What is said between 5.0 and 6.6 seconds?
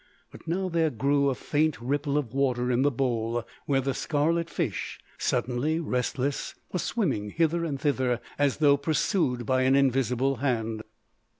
suddenly restless,